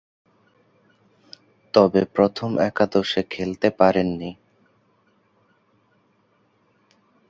তবে, 1.73 2.01
প্রথম 2.15 2.49
একাদশে 2.59 3.21
খেলতে 3.29 3.67
পারেননি। 3.79 4.31